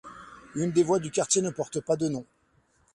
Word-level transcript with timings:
Une 0.55 0.71
des 0.71 0.81
voies 0.81 0.97
du 0.97 1.11
quartier 1.11 1.43
ne 1.43 1.51
porte 1.51 1.79
pas 1.79 1.95
de 1.95 2.07
nom. 2.09 2.25